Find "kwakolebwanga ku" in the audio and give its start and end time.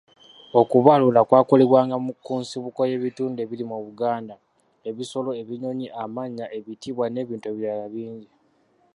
1.27-2.33